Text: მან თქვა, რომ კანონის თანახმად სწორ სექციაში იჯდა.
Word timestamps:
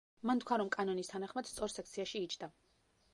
მან 0.27 0.39
თქვა, 0.43 0.55
რომ 0.61 0.69
კანონის 0.75 1.11
თანახმად 1.11 1.49
სწორ 1.51 1.73
სექციაში 1.75 2.23
იჯდა. 2.29 2.49